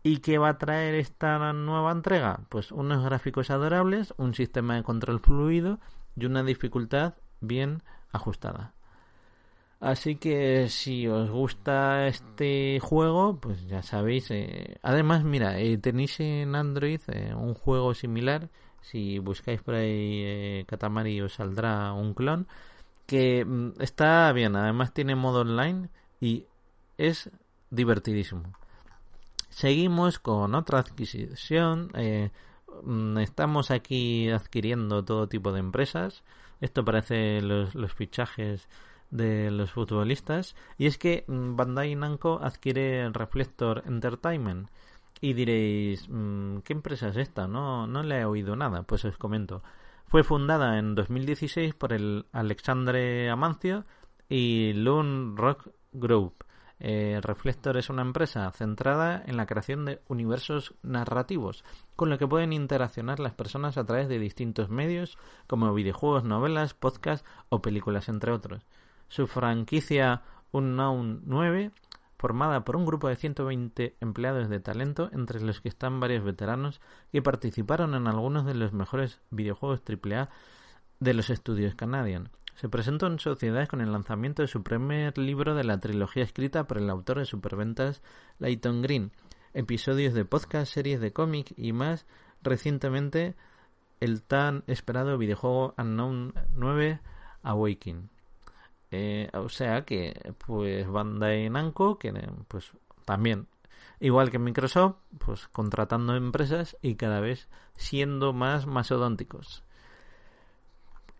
¿Y 0.03 0.17
qué 0.17 0.37
va 0.37 0.49
a 0.49 0.57
traer 0.57 0.93
esta 0.95 1.51
nueva 1.53 1.91
entrega? 1.91 2.41
Pues 2.49 2.71
unos 2.71 3.03
gráficos 3.03 3.49
adorables, 3.49 4.13
un 4.17 4.35
sistema 4.35 4.75
de 4.75 4.83
control 4.83 5.19
fluido 5.19 5.79
y 6.15 6.25
una 6.25 6.43
dificultad 6.43 7.15
bien 7.41 7.81
ajustada. 8.11 8.73
Así 9.79 10.15
que 10.15 10.69
si 10.69 11.07
os 11.07 11.29
gusta 11.29 12.07
este 12.07 12.79
juego, 12.81 13.39
pues 13.39 13.67
ya 13.67 13.83
sabéis. 13.83 14.31
Eh, 14.31 14.77
además, 14.81 15.23
mira, 15.23 15.59
eh, 15.59 15.77
tenéis 15.77 16.19
en 16.19 16.55
Android 16.55 17.01
eh, 17.07 17.33
un 17.35 17.53
juego 17.53 17.93
similar. 17.93 18.49
Si 18.81 19.19
buscáis 19.19 19.61
por 19.61 19.75
ahí 19.75 20.63
Katamari 20.67 21.21
os 21.21 21.33
saldrá 21.33 21.93
un 21.93 22.13
clon 22.13 22.47
que 23.05 23.45
mm, 23.45 23.81
está 23.81 24.31
bien. 24.33 24.55
Además 24.55 24.93
tiene 24.93 25.15
modo 25.15 25.41
online 25.41 25.89
y 26.21 26.45
es 26.97 27.29
divertidísimo. 27.69 28.43
Seguimos 29.49 30.19
con 30.19 30.53
otra 30.53 30.79
adquisición. 30.79 31.89
Eh, 31.93 32.31
mm, 32.83 33.19
estamos 33.19 33.71
aquí 33.71 34.29
adquiriendo 34.29 35.03
todo 35.05 35.27
tipo 35.27 35.51
de 35.51 35.59
empresas. 35.59 36.23
Esto 36.61 36.83
parece 36.83 37.41
los, 37.41 37.71
fichajes 37.93 38.67
de 39.11 39.51
los 39.51 39.71
futbolistas. 39.71 40.55
Y 40.77 40.87
es 40.87 40.97
que 40.97 41.23
mm, 41.27 41.55
Bandai 41.55 41.95
Namco 41.95 42.39
adquiere 42.41 43.09
Reflector 43.09 43.83
Entertainment. 43.85 44.69
Y 45.21 45.33
diréis, 45.33 46.07
mm, 46.09 46.57
¿qué 46.59 46.73
empresa 46.73 47.07
es 47.09 47.17
esta? 47.17 47.47
No, 47.47 47.87
no 47.87 48.03
le 48.03 48.19
he 48.19 48.25
oído 48.25 48.55
nada. 48.55 48.83
Pues 48.83 49.05
os 49.05 49.17
comento. 49.17 49.63
Fue 50.07 50.23
fundada 50.23 50.77
en 50.79 50.95
2016 50.95 51.73
por 51.75 51.93
el 51.93 52.25
Alexandre 52.31 53.29
Amancio 53.29 53.85
y 54.29 54.73
Loon 54.73 55.37
Rock 55.37 55.69
Group. 55.93 56.44
Eh, 56.79 57.19
Reflector 57.21 57.77
es 57.77 57.89
una 57.89 58.01
empresa 58.01 58.51
centrada 58.51 59.23
en 59.25 59.37
la 59.37 59.45
creación 59.45 59.85
de 59.85 60.01
universos 60.07 60.73
narrativos, 60.83 61.63
con 61.95 62.09
lo 62.09 62.17
que 62.17 62.27
pueden 62.27 62.53
interaccionar 62.53 63.19
las 63.19 63.33
personas 63.33 63.77
a 63.77 63.85
través 63.85 64.09
de 64.09 64.19
distintos 64.19 64.69
medios, 64.69 65.17
como 65.47 65.73
videojuegos, 65.73 66.23
novelas, 66.23 66.73
podcasts 66.73 67.27
o 67.49 67.61
películas, 67.61 68.09
entre 68.09 68.31
otros. 68.31 68.65
Su 69.07 69.27
franquicia 69.27 70.23
Unknown 70.51 71.21
9, 71.25 71.71
formada 72.17 72.65
por 72.65 72.75
un 72.75 72.85
grupo 72.85 73.07
de 73.07 73.15
120 73.15 73.95
empleados 74.01 74.49
de 74.49 74.59
talento, 74.59 75.09
entre 75.13 75.41
los 75.41 75.61
que 75.61 75.69
están 75.69 75.99
varios 75.99 76.23
veteranos 76.23 76.81
que 77.11 77.21
participaron 77.21 77.93
en 77.93 78.07
algunos 78.07 78.45
de 78.45 78.55
los 78.55 78.73
mejores 78.73 79.21
videojuegos 79.29 79.81
AAA 79.87 80.29
de 80.99 81.13
los 81.13 81.29
estudios 81.29 81.75
Canadian. 81.75 82.29
Se 82.55 82.69
presentó 82.69 83.07
en 83.07 83.19
sociedad 83.19 83.67
con 83.67 83.81
el 83.81 83.91
lanzamiento 83.91 84.41
de 84.41 84.47
su 84.47 84.63
primer 84.63 85.17
libro 85.17 85.55
de 85.55 85.65
la 85.65 85.79
trilogía 85.81 86.23
escrita 86.23 86.67
por 86.67 86.77
el 86.77 86.89
autor 86.89 87.19
de 87.19 87.25
superventas 87.25 88.01
Layton 88.39 88.81
Green, 88.81 89.11
episodios 89.53 90.13
de 90.13 90.23
podcast, 90.23 90.71
series 90.71 91.01
de 91.01 91.11
cómic 91.11 91.53
y 91.57 91.73
más 91.73 92.05
recientemente 92.41 93.35
el 93.99 94.21
tan 94.21 94.63
esperado 94.67 95.17
videojuego 95.17 95.73
Unknown 95.77 96.33
9 96.55 97.01
Awakening. 97.43 98.09
Eh, 98.91 99.29
o 99.33 99.49
sea 99.49 99.83
que, 99.83 100.33
pues 100.45 100.87
Bandai 100.87 101.49
Namco, 101.49 101.99
que 101.99 102.13
pues 102.47 102.71
también, 103.03 103.47
igual 103.99 104.31
que 104.31 104.39
Microsoft, 104.39 104.95
pues 105.17 105.49
contratando 105.49 106.15
empresas 106.15 106.77
y 106.81 106.95
cada 106.95 107.19
vez 107.19 107.49
siendo 107.75 108.31
más 108.31 108.65
masodónticos. 108.65 109.65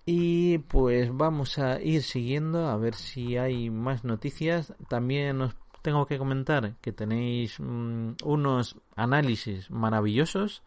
Y 0.05 0.59
pues 0.59 1.15
vamos 1.15 1.57
a 1.57 1.81
ir 1.81 2.03
siguiendo 2.03 2.67
a 2.67 2.77
ver 2.77 2.93
si 2.93 3.37
hay 3.37 3.69
más 3.69 4.03
noticias. 4.03 4.73
También 4.87 5.41
os 5.41 5.55
tengo 5.81 6.05
que 6.05 6.17
comentar 6.19 6.75
que 6.81 6.91
tenéis 6.91 7.59
mm, 7.59 8.13
unos 8.23 8.77
análisis 8.95 9.69
maravillosos. 9.71 10.63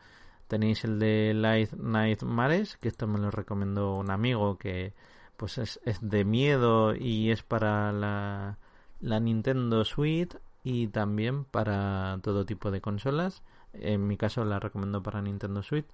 Tenéis 0.48 0.84
el 0.84 0.98
de 0.98 1.34
Light 1.34 1.72
Night 1.72 2.22
Mares, 2.22 2.76
que 2.78 2.88
esto 2.88 3.06
me 3.06 3.18
lo 3.18 3.30
recomendó 3.30 3.94
un 3.96 4.10
amigo 4.10 4.58
que 4.58 4.94
pues 5.36 5.58
es, 5.58 5.80
es 5.84 5.98
de 6.00 6.24
miedo 6.24 6.96
y 6.96 7.30
es 7.30 7.42
para 7.42 7.92
la, 7.92 8.58
la 9.00 9.20
Nintendo 9.20 9.84
Switch 9.84 10.36
y 10.64 10.88
también 10.88 11.44
para 11.44 12.18
todo 12.22 12.44
tipo 12.44 12.70
de 12.70 12.80
consolas. 12.80 13.42
En 13.72 14.06
mi 14.06 14.16
caso 14.16 14.44
la 14.44 14.58
recomiendo 14.58 15.02
para 15.02 15.22
Nintendo 15.22 15.62
Switch. 15.62 15.86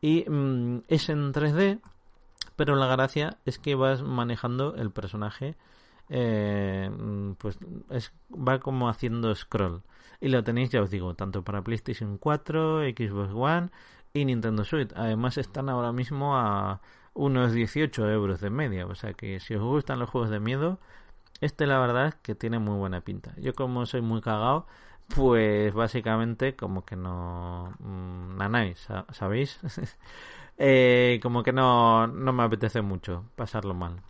Y 0.00 0.28
mm, 0.28 0.82
es 0.88 1.08
en 1.08 1.32
3D, 1.32 1.80
pero 2.56 2.76
la 2.76 2.86
gracia 2.86 3.38
es 3.44 3.58
que 3.58 3.74
vas 3.74 4.02
manejando 4.02 4.74
el 4.76 4.90
personaje. 4.90 5.56
Eh, 6.10 6.90
mm, 6.90 7.32
pues 7.34 7.58
es, 7.90 8.12
va 8.30 8.60
como 8.60 8.88
haciendo 8.88 9.34
scroll. 9.34 9.82
Y 10.20 10.28
lo 10.28 10.44
tenéis, 10.44 10.70
ya 10.70 10.82
os 10.82 10.90
digo, 10.90 11.14
tanto 11.14 11.42
para 11.44 11.62
PlayStation 11.62 12.18
4, 12.18 12.82
Xbox 12.90 13.32
One 13.34 13.70
y 14.12 14.24
Nintendo 14.24 14.64
Switch. 14.64 14.90
Además 14.96 15.38
están 15.38 15.68
ahora 15.68 15.92
mismo 15.92 16.36
a 16.36 16.80
unos 17.14 17.52
18 17.52 18.10
euros 18.10 18.40
de 18.40 18.50
media. 18.50 18.86
O 18.86 18.94
sea 18.94 19.14
que 19.14 19.40
si 19.40 19.54
os 19.54 19.62
gustan 19.62 19.98
los 19.98 20.10
juegos 20.10 20.30
de 20.30 20.40
miedo, 20.40 20.78
este 21.40 21.66
la 21.66 21.78
verdad 21.78 22.08
es 22.08 22.14
que 22.16 22.34
tiene 22.34 22.58
muy 22.58 22.76
buena 22.76 23.00
pinta. 23.02 23.34
Yo 23.38 23.54
como 23.54 23.86
soy 23.86 24.00
muy 24.02 24.20
cagado, 24.20 24.66
pues 25.14 25.72
básicamente 25.74 26.56
como 26.56 26.84
que 26.84 26.96
no... 26.96 27.74
Mmm, 27.80 28.36
nanáis, 28.38 28.86
¿sabéis? 29.12 29.58
eh, 30.58 31.20
como 31.22 31.42
que 31.42 31.52
no, 31.52 32.06
no 32.06 32.32
me 32.32 32.42
apetece 32.42 32.82
mucho 32.82 33.24
pasarlo 33.36 33.74
mal. 33.74 34.02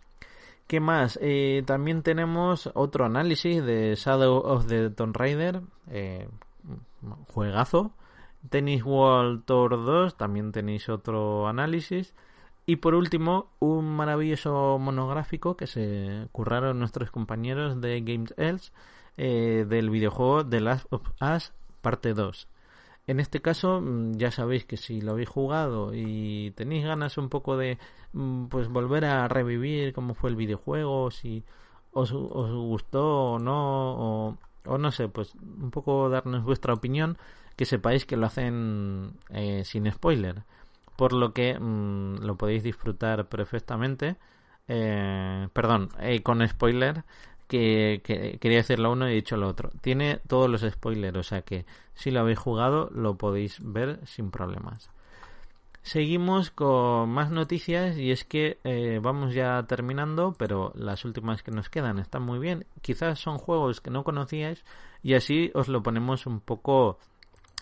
¿Qué 0.67 0.79
más? 0.79 1.19
Eh, 1.21 1.63
también 1.65 2.01
tenemos 2.01 2.71
otro 2.73 3.05
análisis 3.05 3.63
de 3.63 3.95
Shadow 3.95 4.37
of 4.37 4.67
the 4.67 4.89
Tomb 4.89 5.15
Raider. 5.15 5.61
Eh, 5.89 6.27
juegazo. 7.27 7.91
Tennis 8.49 8.83
World 8.83 9.45
Tour 9.45 9.71
2, 9.85 10.17
también 10.17 10.51
tenéis 10.51 10.89
otro 10.89 11.47
análisis. 11.47 12.13
Y 12.67 12.77
por 12.77 12.95
último, 12.95 13.51
un 13.59 13.95
maravilloso 13.95 14.77
monográfico 14.79 15.55
que 15.55 15.67
se 15.67 16.27
curraron 16.31 16.79
nuestros 16.79 17.11
compañeros 17.11 17.81
de 17.81 18.01
Games 18.01 18.33
Else 18.37 18.71
del 19.17 19.89
videojuego 19.89 20.45
The 20.45 20.61
Last 20.61 20.91
of 20.91 21.03
Us 21.21 21.53
parte 21.81 22.15
2. 22.15 22.47
En 23.07 23.19
este 23.19 23.41
caso, 23.41 23.81
mm, 23.81 24.13
ya 24.17 24.31
sabéis 24.31 24.65
que 24.65 24.77
si 24.77 25.01
lo 25.01 25.11
habéis 25.13 25.29
jugado 25.29 25.93
y 25.93 26.51
tenéis 26.51 26.85
ganas 26.85 27.17
un 27.17 27.29
poco 27.29 27.57
de 27.57 27.77
mm, 28.13 28.45
pues 28.47 28.67
volver 28.69 29.05
a 29.05 29.27
revivir 29.27 29.93
cómo 29.93 30.13
fue 30.15 30.29
el 30.29 30.35
videojuego, 30.35 31.11
si 31.11 31.43
os, 31.93 32.11
gustó 32.11 33.33
o 33.33 33.39
no, 33.39 34.27
o, 34.29 34.37
o, 34.65 34.77
no 34.77 34.91
sé, 34.91 35.07
pues 35.09 35.33
un 35.35 35.71
poco 35.71 36.09
darnos 36.09 36.43
vuestra 36.43 36.73
opinión, 36.73 37.17
que 37.55 37.65
sepáis 37.65 38.05
que 38.05 38.17
lo 38.17 38.25
hacen 38.27 39.13
eh, 39.29 39.63
sin 39.65 39.89
spoiler 39.91 40.43
por 40.95 41.13
lo 41.13 41.33
que 41.33 41.57
mmm, 41.59 42.17
lo 42.21 42.35
podéis 42.35 42.63
disfrutar 42.63 43.27
perfectamente. 43.27 44.17
Eh, 44.67 45.47
perdón, 45.53 45.89
eh, 45.99 46.21
con 46.23 46.47
spoiler, 46.47 47.03
que, 47.47 48.01
que, 48.03 48.37
quería 48.39 48.59
decir 48.59 48.79
lo 48.79 48.91
uno 48.91 49.07
y 49.07 49.13
he 49.13 49.15
dicho 49.15 49.37
lo 49.37 49.47
otro. 49.47 49.71
Tiene 49.81 50.19
todos 50.27 50.49
los 50.49 50.61
spoilers, 50.61 51.17
o 51.17 51.23
sea 51.23 51.41
que 51.41 51.65
si 51.93 52.11
lo 52.11 52.21
habéis 52.21 52.39
jugado 52.39 52.89
lo 52.93 53.17
podéis 53.17 53.57
ver 53.61 53.99
sin 54.05 54.31
problemas. 54.31 54.89
Seguimos 55.85 56.49
con 56.49 57.09
más 57.09 57.29
noticias 57.29 57.95
y 57.95 58.09
es 58.09 58.23
que 58.23 58.57
eh, 58.63 58.99
vamos 59.03 59.35
ya 59.35 59.61
terminando, 59.67 60.33
pero 60.35 60.73
las 60.75 61.05
últimas 61.05 61.43
que 61.43 61.51
nos 61.51 61.69
quedan 61.69 61.99
están 61.99 62.23
muy 62.23 62.39
bien. 62.39 62.65
Quizás 62.81 63.19
son 63.19 63.37
juegos 63.37 63.81
que 63.81 63.91
no 63.91 64.03
conocíais 64.03 64.65
y 65.03 65.13
así 65.13 65.51
os 65.53 65.67
lo 65.67 65.83
ponemos 65.83 66.25
un 66.25 66.39
poco 66.39 66.97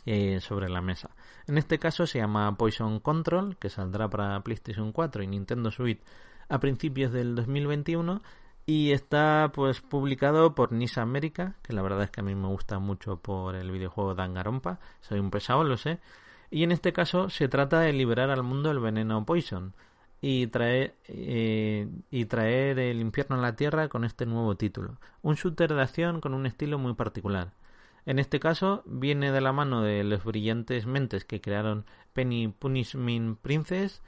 eh, 0.06 0.40
sobre 0.40 0.70
la 0.70 0.80
mesa. 0.80 1.10
En 1.48 1.58
este 1.58 1.80
caso 1.80 2.08
se 2.08 2.20
llama 2.20 2.56
Poison 2.56 3.02
Control, 3.02 3.58
que 3.58 3.70
saldrá 3.70 4.10
para 4.10 4.40
PlayStation 4.40 4.94
4 4.94 5.24
y 5.24 5.28
Nintendo 5.28 5.70
Switch 5.70 6.00
a 6.48 6.60
principios 6.60 7.12
del 7.12 7.36
2021 7.36 8.22
y 8.66 8.92
está 8.92 9.52
pues 9.54 9.82
publicado 9.82 10.56
por 10.56 10.72
Nisa 10.72 11.02
América, 11.02 11.56
que 11.64 11.74
la 11.74 11.82
verdad 11.82 12.04
es 12.04 12.12
que 12.12 12.22
a 12.22 12.24
mí 12.24 12.36
me 12.36 12.48
gusta 12.48 12.80
mucho 12.80 13.18
por 13.18 13.56
el 13.56 13.72
videojuego 13.72 14.16
Dangarompa, 14.16 14.80
soy 15.02 15.20
un 15.20 15.32
pesado, 15.32 15.64
lo 15.64 15.78
sé. 15.78 16.00
Y 16.50 16.64
en 16.64 16.72
este 16.72 16.94
caso 16.94 17.30
se 17.30 17.48
trata 17.48 17.80
de 17.80 17.94
liberar 17.94 18.30
al 18.30 18.44
mundo 18.44 18.72
el 18.72 18.80
veneno 18.80 19.26
Poison 19.26 19.74
y 20.22 20.48
traer, 20.48 20.96
eh, 21.08 21.90
y 22.12 22.26
traer 22.26 22.80
el 22.80 23.02
infierno 23.02 23.36
a 23.36 23.40
la 23.40 23.56
tierra 23.56 23.90
con 23.90 24.06
este 24.06 24.26
nuevo 24.26 24.56
título. 24.56 25.00
Un 25.22 25.36
shooter 25.36 25.74
de 25.74 25.82
acción 25.82 26.22
con 26.22 26.34
un 26.34 26.46
estilo 26.46 26.78
muy 26.80 26.94
particular. 26.94 27.54
En 28.06 28.20
este 28.20 28.40
caso 28.40 28.84
viene 28.86 29.32
de 29.32 29.42
la 29.42 29.52
mano 29.54 29.82
de 29.82 30.04
los 30.04 30.24
brillantes 30.24 30.86
mentes 30.86 31.26
que 31.26 31.42
crearon 31.42 31.86
Penny 32.14 32.48
Punishment 32.48 33.40
Princess 33.40 34.02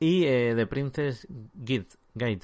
y 0.00 0.24
eh, 0.24 0.54
The 0.56 0.66
Princess 0.66 1.26
Guide. 1.54 2.38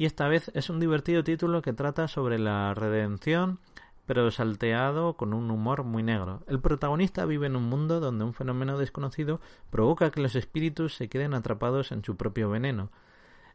Y 0.00 0.06
esta 0.06 0.28
vez 0.28 0.50
es 0.54 0.70
un 0.70 0.80
divertido 0.80 1.22
título 1.22 1.60
que 1.60 1.74
trata 1.74 2.08
sobre 2.08 2.38
la 2.38 2.72
redención, 2.72 3.58
pero 4.06 4.30
salteado 4.30 5.12
con 5.12 5.34
un 5.34 5.50
humor 5.50 5.84
muy 5.84 6.02
negro. 6.02 6.42
El 6.46 6.58
protagonista 6.58 7.26
vive 7.26 7.48
en 7.48 7.54
un 7.54 7.64
mundo 7.64 8.00
donde 8.00 8.24
un 8.24 8.32
fenómeno 8.32 8.78
desconocido 8.78 9.42
provoca 9.68 10.10
que 10.10 10.22
los 10.22 10.36
espíritus 10.36 10.94
se 10.94 11.10
queden 11.10 11.34
atrapados 11.34 11.92
en 11.92 12.02
su 12.02 12.16
propio 12.16 12.48
veneno, 12.48 12.90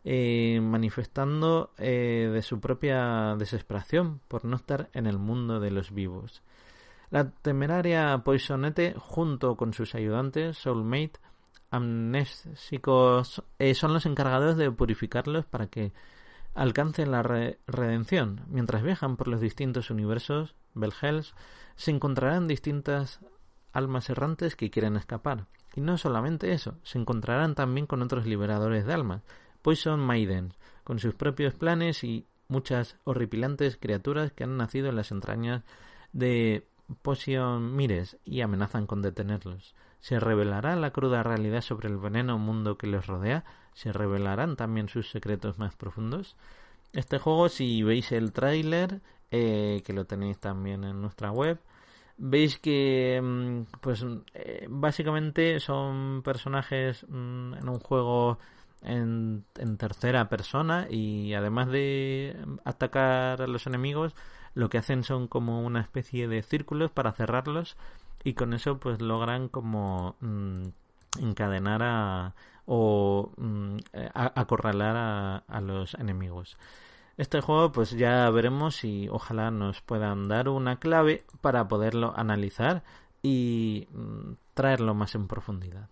eh, 0.04 0.60
manifestando 0.62 1.74
eh, 1.80 2.30
de 2.32 2.44
su 2.44 2.60
propia 2.60 3.36
desesperación 3.40 4.22
por 4.28 4.46
no 4.46 4.56
estar 4.56 4.92
en 4.94 5.08
el 5.08 5.18
mundo 5.18 5.60
de 5.60 5.72
los 5.72 5.96
vivos. 5.96 6.44
La 7.10 7.32
temeraria 7.32 8.22
Poisonete, 8.24 8.94
junto 9.00 9.56
con 9.56 9.74
sus 9.74 9.96
ayudantes, 9.96 10.60
Soulmate, 10.60 11.20
amnésicos, 11.72 13.42
eh, 13.58 13.74
son 13.74 13.94
los 13.94 14.06
encargados 14.06 14.58
de 14.58 14.70
purificarlos 14.70 15.46
para 15.46 15.66
que 15.66 15.92
alcancen 16.56 17.12
la 17.12 17.22
redención. 17.22 18.42
Mientras 18.48 18.82
viajan 18.82 19.18
por 19.18 19.28
los 19.28 19.42
distintos 19.42 19.90
universos, 19.92 20.56
Belhells, 20.74 21.36
se 21.76 21.92
encontrarán 21.92 22.48
distintas 22.48 23.20
almas 23.74 24.10
errantes 24.10 24.56
que 24.56 24.72
quieren 24.72 24.96
escapar. 24.96 25.48
Y 25.76 25.82
no 25.82 25.98
solamente 25.98 26.54
eso, 26.54 26.80
se 26.84 26.98
encontrarán 26.98 27.54
también 27.54 27.86
con 27.86 28.02
otros 28.02 28.26
liberadores 28.26 28.86
de 28.86 28.94
almas, 28.94 29.22
Poison 29.62 30.00
Maidens, 30.00 30.58
con 30.86 31.00
sus 31.00 31.14
propios 31.14 31.54
planes 31.54 32.04
y 32.04 32.26
muchas 32.48 32.98
horripilantes 33.04 33.78
criaturas 33.78 34.32
que 34.32 34.46
han 34.46 34.56
nacido 34.58 34.90
en 34.90 34.96
las 34.96 35.12
entrañas 35.12 35.64
de 36.14 36.68
poción 37.02 37.76
mires 37.76 38.18
y 38.24 38.42
amenazan 38.42 38.88
con 38.88 39.02
detenerlos. 39.02 39.76
¿Se 40.06 40.20
revelará 40.20 40.76
la 40.76 40.92
cruda 40.92 41.24
realidad 41.24 41.62
sobre 41.62 41.90
el 41.90 41.98
veneno 41.98 42.38
mundo 42.38 42.78
que 42.78 42.86
los 42.86 43.08
rodea? 43.08 43.44
¿Se 43.74 43.92
revelarán 43.92 44.56
también 44.56 44.88
sus 44.88 45.10
secretos 45.10 45.58
más 45.58 45.76
profundos? 45.76 46.38
Este 46.94 47.18
juego, 47.18 47.50
si 47.50 47.82
veis 47.82 48.12
el 48.12 48.32
tráiler, 48.32 49.02
eh, 49.32 49.82
que 49.84 49.94
lo 49.94 50.06
tenéis 50.06 50.38
también 50.38 50.84
en 50.84 51.02
nuestra 51.02 51.32
web, 51.32 51.60
veis 52.18 52.60
que 52.60 53.20
mm, 53.20 53.62
pues 53.82 54.06
eh, 54.36 54.68
básicamente 54.70 55.60
son 55.60 56.22
personajes 56.24 57.04
mm, 57.10 57.56
en 57.56 57.68
un 57.68 57.80
juego 57.80 58.38
en, 58.84 59.44
tercera 59.80 60.30
persona 60.30 60.86
y 60.88 61.34
además 61.34 61.70
de 61.70 62.38
atacar 62.64 63.42
a 63.42 63.48
los 63.48 63.66
enemigos 63.66 64.14
lo 64.54 64.70
que 64.70 64.78
hacen 64.78 65.04
son 65.04 65.28
como 65.28 65.64
una 65.66 65.82
especie 65.82 66.28
de 66.28 66.44
círculos 66.44 66.92
para 66.92 67.12
cerrarlos 67.12 67.76
y 68.26 68.34
con 68.34 68.54
eso 68.54 68.80
pues 68.80 69.02
logran 69.02 69.48
como 69.48 70.18
mm, 70.20 70.64
encadenar 71.22 71.84
a, 71.84 72.36
o 72.66 73.32
mm, 73.38 73.78
acorralar 74.14 75.44
a, 75.48 75.62
los 75.62 75.94
enemigos. 75.94 76.58
Este 77.18 77.40
juego 77.40 77.72
pues 77.72 77.92
ya 77.92 78.30
veremos 78.32 78.78
si 78.78 79.08
ojalá 79.10 79.52
nos 79.52 79.82
puedan 79.82 80.28
dar 80.28 80.50
una 80.50 80.80
clave 80.80 81.24
para 81.40 81.68
poderlo 81.68 82.14
analizar 82.18 82.84
y 83.22 83.88
mm, 83.94 84.34
traerlo 84.56 84.96
más 84.96 85.14
en 85.14 85.28
profundidad. 85.28 85.90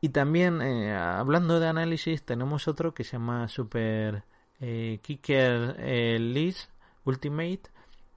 Y 0.00 0.08
también 0.08 0.60
eh, 0.62 0.96
hablando 0.96 1.60
de 1.60 1.68
análisis 1.68 2.24
tenemos 2.24 2.66
otro 2.66 2.92
que 2.92 3.04
se 3.04 3.12
llama 3.12 3.46
Super 3.46 4.24
eh, 4.60 4.98
Kicker 5.00 5.76
eh, 5.78 6.18
List 6.20 6.70
Ultimate 7.04 7.70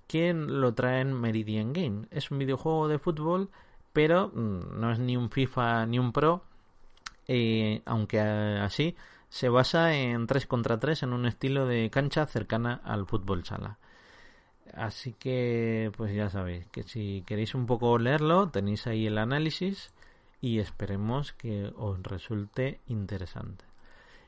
que 0.08 0.34
lo 0.34 0.74
trae 0.74 1.02
en 1.02 1.14
Meridian 1.14 1.74
Game. 1.74 2.08
Es 2.12 2.32
un 2.32 2.38
videojuego 2.40 2.88
de 2.88 3.00
fútbol, 3.00 3.50
pero 3.94 4.30
mm, 4.30 4.80
no 4.80 4.92
es 4.92 5.00
ni 5.00 5.18
un 5.18 5.30
FIFA 5.30 5.86
ni 5.86 6.00
un 6.00 6.12
Pro, 6.12 6.44
eh, 7.28 7.82
aunque 7.86 8.20
así 8.20 8.96
se 9.30 9.50
basa 9.50 9.94
en 9.96 10.28
3 10.28 10.46
contra 10.48 10.80
3 10.80 11.04
en 11.04 11.14
un 11.14 11.26
estilo 11.26 11.66
de 11.66 11.90
cancha 11.90 12.26
cercana 12.26 12.82
al 12.84 13.06
fútbol 13.06 13.44
sala. 13.46 13.78
Así 14.74 15.14
que, 15.14 15.92
pues 15.96 16.14
ya 16.14 16.30
sabéis 16.30 16.66
que 16.68 16.84
si 16.84 17.24
queréis 17.26 17.56
un 17.56 17.66
poco 17.66 17.98
leerlo, 17.98 18.50
tenéis 18.50 18.88
ahí 18.88 19.08
el 19.08 19.18
análisis 19.18 19.94
y 20.42 20.60
esperemos 20.60 21.34
que 21.34 21.72
os 21.76 22.02
resulte 22.04 22.80
interesante. 22.88 23.66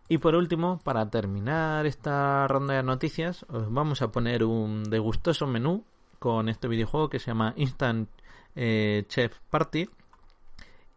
Y 0.09 0.19
por 0.19 0.35
último, 0.35 0.79
para 0.83 1.09
terminar 1.09 1.85
esta 1.85 2.47
ronda 2.47 2.75
de 2.75 2.83
noticias, 2.83 3.45
os 3.49 3.71
vamos 3.71 4.01
a 4.01 4.11
poner 4.11 4.43
un 4.43 4.83
degustoso 4.85 5.47
menú 5.47 5.83
con 6.19 6.47
este 6.47 6.67
videojuego 6.67 7.09
que 7.09 7.19
se 7.19 7.27
llama 7.27 7.53
Instant 7.57 8.09
eh, 8.55 9.03
Chef 9.09 9.37
Party 9.49 9.89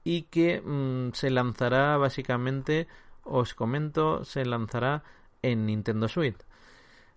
y 0.05 0.23
que 0.23 0.61
mm, 0.61 1.13
se 1.13 1.31
lanzará 1.31 1.97
básicamente, 1.97 2.87
os 3.25 3.55
comento, 3.55 4.25
se 4.25 4.45
lanzará 4.45 5.03
en 5.43 5.67
Nintendo 5.67 6.07
Switch. 6.07 6.39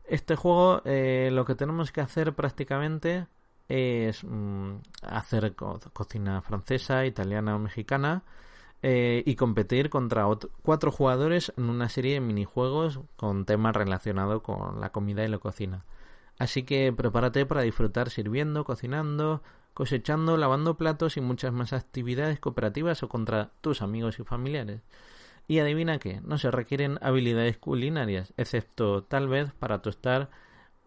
Este 0.03 0.35
juego 0.35 0.81
eh, 0.85 1.29
lo 1.31 1.45
que 1.45 1.55
tenemos 1.55 1.91
que 1.91 2.01
hacer 2.01 2.33
prácticamente 2.33 3.27
es 3.69 4.23
mm, 4.23 4.77
hacer 5.03 5.55
cocina 5.55 6.41
francesa, 6.41 7.05
italiana 7.05 7.55
o 7.55 7.59
mexicana 7.59 8.23
eh, 8.85 9.23
y 9.25 9.35
competir 9.35 9.89
contra 9.89 10.27
cuatro 10.61 10.91
jugadores 10.91 11.53
en 11.55 11.69
una 11.69 11.87
serie 11.87 12.15
de 12.15 12.19
minijuegos 12.19 12.99
con 13.15 13.45
temas 13.45 13.73
relacionados 13.73 14.41
con 14.41 14.81
la 14.81 14.91
comida 14.91 15.23
y 15.23 15.29
la 15.29 15.37
cocina. 15.37 15.85
Así 16.37 16.63
que 16.63 16.91
prepárate 16.91 17.45
para 17.45 17.61
disfrutar 17.61 18.09
sirviendo, 18.09 18.65
cocinando, 18.65 19.41
cosechando, 19.73 20.35
lavando 20.35 20.75
platos 20.75 21.15
y 21.15 21.21
muchas 21.21 21.53
más 21.53 21.71
actividades 21.71 22.41
cooperativas 22.41 23.03
o 23.03 23.07
contra 23.07 23.51
tus 23.61 23.81
amigos 23.81 24.19
y 24.19 24.25
familiares. 24.25 24.81
Y 25.47 25.59
adivina 25.59 25.97
qué, 25.97 26.19
no 26.19 26.37
se 26.37 26.51
requieren 26.51 26.99
habilidades 27.01 27.57
culinarias, 27.57 28.33
excepto 28.35 29.03
tal 29.03 29.29
vez 29.29 29.53
para 29.53 29.81
tostar 29.81 30.29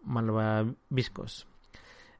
malvaviscos. 0.03 1.47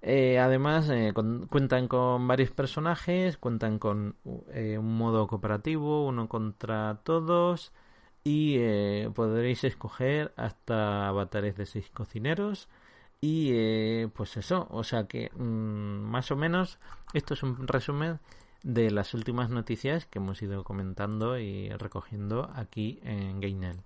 Eh, 0.01 0.39
además, 0.39 0.89
eh, 0.89 1.13
cuentan 1.49 1.87
con 1.87 2.27
varios 2.27 2.51
personajes, 2.51 3.37
cuentan 3.37 3.79
con 3.79 4.15
eh, 4.53 4.77
un 4.77 4.97
modo 4.97 5.27
cooperativo, 5.27 6.05
uno 6.05 6.29
contra 6.29 7.01
todos, 7.03 7.73
y 8.23 8.59
podréis 9.15 9.63
escoger 9.63 10.33
hasta 10.37 11.07
avatares 11.07 11.55
de 11.57 11.65
seis 11.65 11.89
cocineros. 11.91 12.69
Y 13.21 14.05
pues 14.07 14.37
eso, 14.37 14.67
o 14.69 14.83
sea 14.83 15.07
que 15.07 15.31
mm, 15.35 15.41
más 15.41 16.31
o 16.31 16.35
menos 16.35 16.79
esto 17.13 17.33
es 17.33 17.43
un 17.43 17.67
resumen 17.67 18.19
de 18.63 18.91
las 18.91 19.13
últimas 19.13 19.49
noticias 19.49 20.05
que 20.05 20.19
hemos 20.19 20.41
ido 20.41 20.63
comentando 20.63 21.39
y 21.39 21.69
recogiendo 21.69 22.51
aquí 22.55 22.99
en 23.03 23.39
Gainel. 23.41 23.77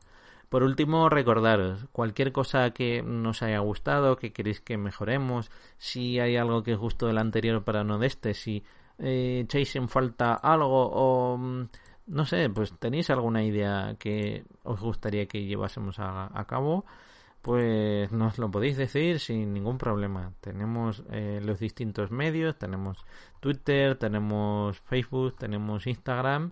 Por 0.51 0.63
último, 0.63 1.07
recordaros, 1.07 1.85
cualquier 1.93 2.33
cosa 2.33 2.71
que 2.71 3.01
nos 3.01 3.41
haya 3.41 3.59
gustado, 3.59 4.17
que 4.17 4.33
queréis 4.33 4.59
que 4.59 4.77
mejoremos, 4.77 5.49
si 5.77 6.19
hay 6.19 6.35
algo 6.35 6.61
que 6.61 6.73
os 6.73 6.79
gustó 6.81 7.07
del 7.07 7.19
anterior 7.19 7.63
para 7.63 7.85
no 7.85 7.97
de 7.99 8.07
este, 8.07 8.33
si 8.33 8.61
eh, 8.99 9.43
echáis 9.45 9.73
en 9.77 9.87
falta 9.87 10.33
algo 10.33 10.89
o 10.91 11.37
mm, 11.37 11.69
no 12.07 12.25
sé, 12.25 12.49
pues 12.49 12.73
tenéis 12.77 13.09
alguna 13.09 13.45
idea 13.45 13.95
que 13.97 14.43
os 14.63 14.81
gustaría 14.81 15.25
que 15.25 15.45
llevásemos 15.45 15.99
a, 15.99 16.45
cabo, 16.49 16.83
pues 17.41 18.11
nos 18.11 18.37
lo 18.37 18.51
podéis 18.51 18.75
decir 18.75 19.21
sin 19.21 19.53
ningún 19.53 19.77
problema. 19.77 20.33
Tenemos 20.41 21.01
eh, 21.11 21.39
los 21.41 21.59
distintos 21.59 22.11
medios, 22.11 22.57
tenemos 22.57 23.05
Twitter, 23.39 23.95
tenemos 23.97 24.81
Facebook, 24.81 25.37
tenemos 25.37 25.87
Instagram 25.87 26.51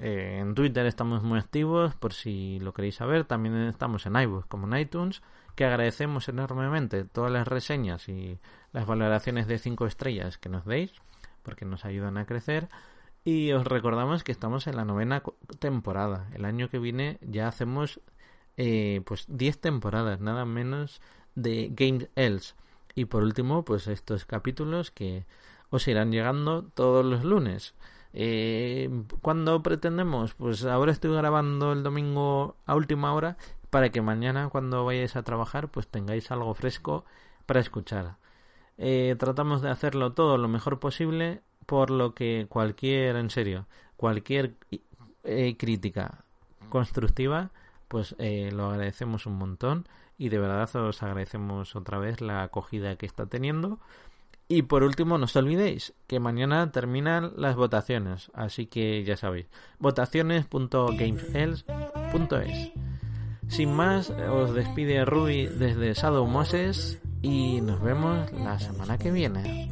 eh, 0.00 0.38
en 0.40 0.54
Twitter 0.54 0.86
estamos 0.86 1.22
muy 1.22 1.38
activos, 1.38 1.94
por 1.94 2.12
si 2.12 2.58
lo 2.60 2.72
queréis 2.72 2.96
saber. 2.96 3.24
También 3.24 3.54
estamos 3.68 4.06
en 4.06 4.16
iBooks 4.16 4.46
como 4.46 4.66
en 4.66 4.80
iTunes, 4.80 5.22
que 5.54 5.64
agradecemos 5.64 6.28
enormemente 6.28 7.04
todas 7.04 7.30
las 7.30 7.46
reseñas 7.46 8.08
y 8.08 8.38
las 8.72 8.86
valoraciones 8.86 9.46
de 9.46 9.58
5 9.58 9.86
estrellas 9.86 10.38
que 10.38 10.48
nos 10.48 10.64
deis, 10.64 10.92
porque 11.42 11.64
nos 11.64 11.84
ayudan 11.84 12.18
a 12.18 12.26
crecer. 12.26 12.68
Y 13.24 13.52
os 13.52 13.66
recordamos 13.66 14.24
que 14.24 14.32
estamos 14.32 14.66
en 14.66 14.76
la 14.76 14.84
novena 14.84 15.22
temporada. 15.58 16.28
El 16.34 16.44
año 16.44 16.68
que 16.68 16.78
viene 16.78 17.18
ya 17.22 17.48
hacemos 17.48 18.00
eh, 18.56 19.00
pues 19.06 19.24
10 19.28 19.60
temporadas, 19.60 20.20
nada 20.20 20.44
menos 20.44 21.00
de 21.34 21.70
Games 21.72 22.08
Else. 22.16 22.54
Y 22.94 23.06
por 23.06 23.22
último, 23.22 23.64
pues 23.64 23.86
estos 23.86 24.24
capítulos 24.24 24.90
que 24.90 25.24
os 25.70 25.88
irán 25.88 26.12
llegando 26.12 26.64
todos 26.64 27.04
los 27.04 27.24
lunes. 27.24 27.74
Eh, 28.14 28.88
¿Cuándo 29.22 29.62
pretendemos? 29.62 30.34
Pues 30.34 30.64
ahora 30.64 30.92
estoy 30.92 31.14
grabando 31.14 31.72
el 31.72 31.82
domingo 31.82 32.56
a 32.64 32.76
última 32.76 33.12
hora 33.12 33.36
para 33.70 33.90
que 33.90 34.00
mañana 34.02 34.48
cuando 34.50 34.84
vayáis 34.84 35.16
a 35.16 35.24
trabajar 35.24 35.68
pues 35.68 35.88
tengáis 35.88 36.30
algo 36.30 36.54
fresco 36.54 37.04
para 37.44 37.60
escuchar. 37.60 38.16
Eh, 38.78 39.16
tratamos 39.18 39.62
de 39.62 39.70
hacerlo 39.70 40.12
todo 40.12 40.38
lo 40.38 40.48
mejor 40.48 40.78
posible 40.78 41.42
por 41.66 41.90
lo 41.90 42.14
que 42.14 42.46
cualquier, 42.48 43.16
en 43.16 43.30
serio, 43.30 43.66
cualquier 43.96 44.54
eh, 45.24 45.56
crítica 45.56 46.24
constructiva 46.68 47.50
pues 47.88 48.14
eh, 48.18 48.50
lo 48.52 48.70
agradecemos 48.70 49.26
un 49.26 49.34
montón 49.38 49.86
y 50.18 50.28
de 50.28 50.38
verdad 50.38 50.74
os 50.76 51.02
agradecemos 51.02 51.76
otra 51.76 51.98
vez 51.98 52.20
la 52.20 52.42
acogida 52.42 52.96
que 52.96 53.06
está 53.06 53.26
teniendo 53.26 53.78
y 54.48 54.62
por 54.62 54.82
último, 54.82 55.18
no 55.18 55.24
os 55.24 55.36
olvidéis 55.36 55.94
que 56.06 56.20
mañana 56.20 56.70
terminan 56.70 57.32
las 57.36 57.56
votaciones, 57.56 58.30
así 58.34 58.66
que 58.66 59.02
ya 59.04 59.16
sabéis, 59.16 59.46
votaciones.gamesels.es. 59.78 62.72
Sin 63.48 63.72
más, 63.72 64.10
os 64.10 64.54
despide 64.54 65.04
Rui 65.04 65.46
desde 65.46 65.94
Shadow 65.94 66.26
Moses 66.26 67.00
y 67.22 67.60
nos 67.60 67.82
vemos 67.82 68.32
la 68.32 68.58
semana 68.58 68.98
que 68.98 69.10
viene. 69.10 69.70